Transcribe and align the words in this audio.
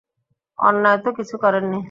অন্যায় 0.59 0.99
তো 1.03 1.09
কিছু 1.17 1.35
করেননি। 1.43 1.79